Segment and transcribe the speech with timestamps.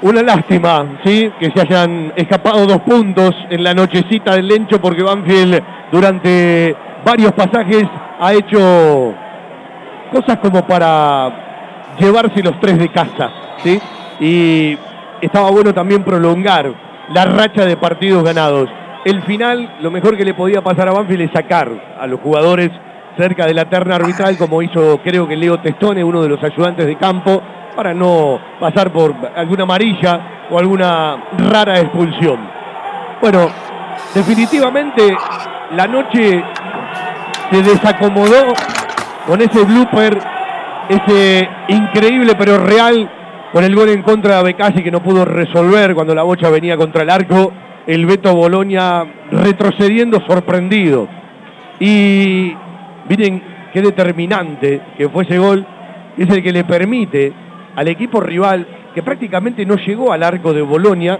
[0.00, 1.32] Una lástima, ¿sí?
[1.40, 7.32] Que se hayan escapado dos puntos en la nochecita del Lencho porque Banfield durante varios
[7.32, 7.84] pasajes
[8.20, 9.12] ha hecho
[10.12, 13.30] cosas como para llevarse los tres de casa,
[13.64, 13.80] ¿sí?
[14.20, 14.78] Y
[15.20, 16.72] estaba bueno también prolongar
[17.12, 18.68] la racha de partidos ganados.
[19.04, 21.70] El final, lo mejor que le podía pasar a Banfield es sacar
[22.00, 22.70] a los jugadores
[23.16, 26.86] cerca de la terna arbitral, como hizo creo que Leo Testone, uno de los ayudantes
[26.86, 27.42] de campo,
[27.78, 31.16] para no pasar por alguna amarilla o alguna
[31.48, 32.40] rara expulsión.
[33.20, 33.48] Bueno,
[34.12, 35.16] definitivamente
[35.76, 36.42] la noche
[37.52, 38.52] se desacomodó
[39.28, 40.18] con ese blooper,
[40.88, 43.08] ese increíble pero real,
[43.52, 46.76] con el gol en contra de Becasi que no pudo resolver cuando la bocha venía
[46.76, 47.52] contra el arco,
[47.86, 51.06] el Beto Boloña retrocediendo sorprendido.
[51.78, 52.56] Y
[53.08, 53.40] miren
[53.72, 55.64] qué determinante que fue ese gol,
[56.16, 57.46] es el que le permite
[57.78, 61.16] al equipo rival, que prácticamente no llegó al arco de Bolonia,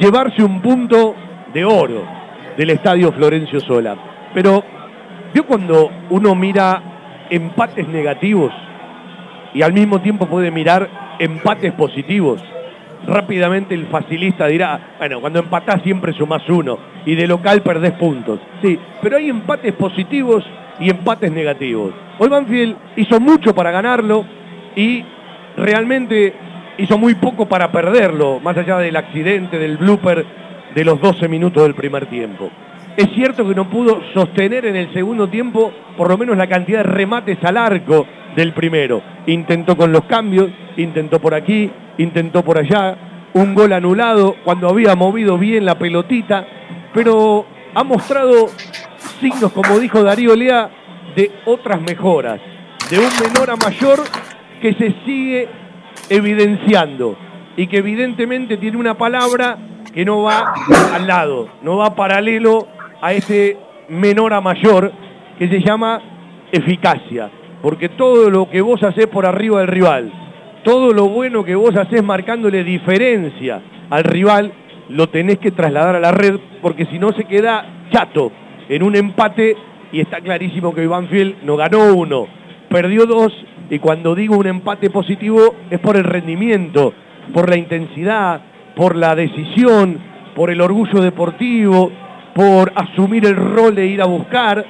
[0.00, 1.14] llevarse un punto
[1.54, 2.02] de oro
[2.56, 3.94] del estadio Florencio Sola.
[4.34, 4.64] Pero,
[5.32, 6.82] ¿vio cuando uno mira
[7.30, 8.52] empates negativos
[9.54, 12.42] y al mismo tiempo puede mirar empates positivos?
[13.06, 18.40] Rápidamente el facilista dirá, bueno, cuando empatás siempre sumás uno y de local perdés puntos.
[18.60, 20.44] Sí, pero hay empates positivos
[20.80, 21.92] y empates negativos.
[22.18, 24.26] Hoy Banfield hizo mucho para ganarlo
[24.74, 25.04] y
[25.56, 26.34] realmente
[26.78, 30.24] hizo muy poco para perderlo, más allá del accidente, del blooper
[30.74, 32.50] de los 12 minutos del primer tiempo.
[32.96, 36.78] Es cierto que no pudo sostener en el segundo tiempo por lo menos la cantidad
[36.78, 39.02] de remates al arco del primero.
[39.26, 42.96] Intentó con los cambios, intentó por aquí, intentó por allá,
[43.34, 46.46] un gol anulado cuando había movido bien la pelotita,
[46.92, 48.48] pero ha mostrado
[49.20, 50.70] signos, como dijo Darío Lea,
[51.16, 52.40] de otras mejoras,
[52.90, 54.00] de un menor a mayor
[54.62, 55.48] que se sigue
[56.08, 57.16] evidenciando
[57.56, 59.58] y que evidentemente tiene una palabra
[59.92, 60.54] que no va
[60.94, 62.68] al lado, no va paralelo
[63.02, 64.92] a ese menor a mayor
[65.38, 66.00] que se llama
[66.52, 67.28] eficacia.
[67.60, 70.12] Porque todo lo que vos haces por arriba del rival,
[70.64, 74.52] todo lo bueno que vos haces marcándole diferencia al rival,
[74.88, 78.30] lo tenés que trasladar a la red, porque si no se queda chato
[78.68, 79.56] en un empate
[79.90, 82.26] y está clarísimo que Banfield no ganó uno,
[82.68, 83.32] perdió dos
[83.72, 86.92] y cuando digo un empate positivo es por el rendimiento,
[87.32, 88.42] por la intensidad,
[88.76, 89.98] por la decisión,
[90.36, 91.90] por el orgullo deportivo,
[92.34, 94.62] por asumir el rol de ir a buscar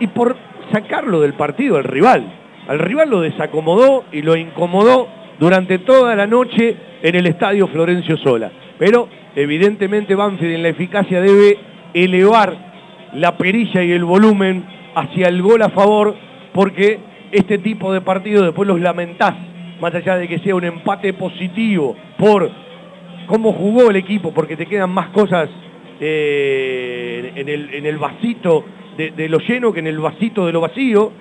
[0.00, 0.36] y por
[0.72, 2.24] sacarlo del partido al rival.
[2.66, 5.06] Al rival lo desacomodó y lo incomodó
[5.38, 8.50] durante toda la noche en el estadio Florencio Sola.
[8.80, 11.56] Pero evidentemente Banfield en la eficacia debe
[11.94, 12.56] elevar
[13.14, 14.64] la perilla y el volumen
[14.96, 16.16] hacia el gol a favor
[16.52, 19.34] porque este tipo de partidos después los lamentás,
[19.80, 22.50] más allá de que sea un empate positivo por
[23.26, 25.48] cómo jugó el equipo, porque te quedan más cosas
[26.00, 28.64] eh, en, el, en, el, vasito
[28.96, 31.12] de, lo lleno que en el vasito de lo vacío,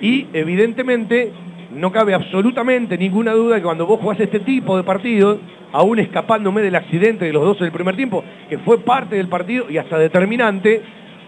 [0.00, 1.30] y evidentemente
[1.74, 5.38] no cabe absolutamente ninguna duda que cuando vos jugás este tipo de partidos,
[5.72, 9.70] aún escapándome del accidente de los dos del primer tiempo, que fue parte del partido
[9.70, 10.82] y hasta determinante,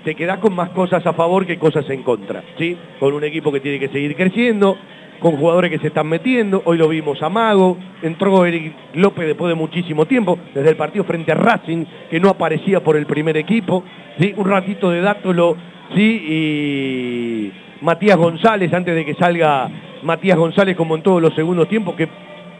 [0.04, 2.76] te quedás con más cosas a favor que cosas en contra, ¿sí?
[3.00, 4.76] Con un equipo que tiene que seguir creciendo,
[5.18, 9.48] con jugadores que se están metiendo, hoy lo vimos a Mago, entró Eric López después
[9.48, 13.36] de muchísimo tiempo, desde el partido frente a Racing, que no aparecía por el primer
[13.36, 13.82] equipo,
[14.18, 14.34] ¿sí?
[14.36, 15.56] Un ratito de Dátolo,
[15.94, 16.24] ¿sí?
[16.28, 19.70] Y Matías González, antes de que salga
[20.02, 22.08] Matías González como en todos los segundos tiempos, que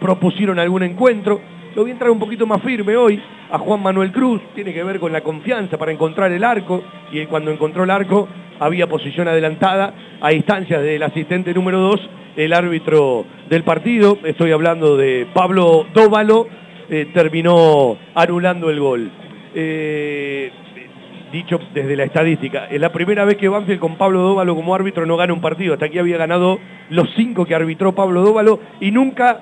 [0.01, 1.41] propusieron algún encuentro,
[1.75, 3.21] lo a entrar un poquito más firme hoy
[3.51, 7.25] a Juan Manuel Cruz, tiene que ver con la confianza para encontrar el arco, y
[7.27, 8.29] cuando encontró el arco
[8.61, 14.97] había posición adelantada a instancias del asistente número 2, el árbitro del partido, estoy hablando
[14.97, 16.47] de Pablo Dóvalo,
[16.89, 19.11] eh, terminó anulando el gol.
[19.55, 20.51] Eh,
[21.33, 25.05] dicho desde la estadística, es la primera vez que Banfield con Pablo Dóvalo como árbitro
[25.05, 28.93] no gana un partido, hasta aquí había ganado los cinco que arbitró Pablo Dóvalo y
[28.93, 29.41] nunca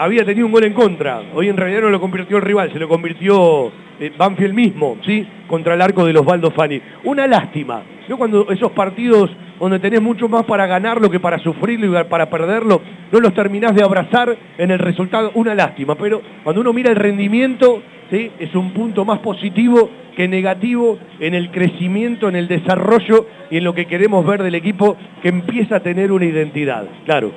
[0.00, 1.20] había tenido un gol en contra.
[1.34, 3.70] Hoy en realidad no lo convirtió el rival, se lo convirtió
[4.00, 5.26] eh, Banfield mismo, ¿sí?
[5.46, 6.80] Contra el arco de los Baldo Fani.
[7.04, 8.16] Una lástima, ¿no?
[8.16, 12.80] Cuando esos partidos donde tenés mucho más para ganarlo que para sufrirlo y para perderlo,
[13.12, 15.96] no los terminás de abrazar en el resultado, una lástima.
[15.96, 18.30] Pero cuando uno mira el rendimiento, ¿sí?
[18.38, 23.64] es un punto más positivo que negativo en el crecimiento, en el desarrollo y en
[23.64, 26.86] lo que queremos ver del equipo que empieza a tener una identidad.
[27.04, 27.32] Claro,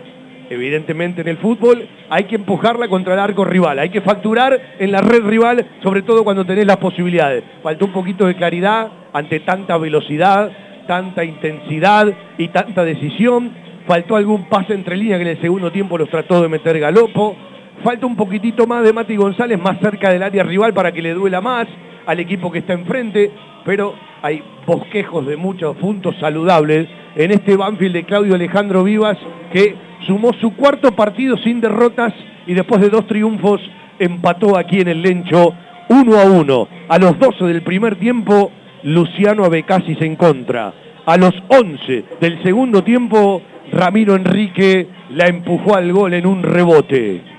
[0.50, 4.92] evidentemente en el fútbol hay que empujarla contra el arco rival, hay que facturar en
[4.92, 7.44] la red rival, sobre todo cuando tenés las posibilidades.
[7.62, 10.52] Faltó un poquito de claridad ante tanta velocidad,
[10.88, 13.52] tanta intensidad y tanta decisión.
[13.88, 17.36] Faltó algún pase entre líneas que en el segundo tiempo los trató de meter Galopo.
[17.84, 21.14] Falta un poquitito más de Mati González más cerca del área rival para que le
[21.14, 21.68] duela más
[22.06, 23.32] al equipo que está enfrente,
[23.66, 29.18] pero hay bosquejos de muchos puntos saludables en este Banfield de Claudio Alejandro Vivas
[29.52, 32.14] que sumó su cuarto partido sin derrotas
[32.46, 33.62] y después de dos triunfos
[34.00, 35.54] empató aquí en el Lencho
[35.90, 36.68] 1 a 1.
[36.90, 38.52] A los 12 del primer tiempo,
[38.84, 40.74] Luciano Abecasis en contra.
[41.06, 43.42] A los 11 del segundo tiempo,
[43.72, 47.34] Ramiro Enrique la empujó al gol en un rebote.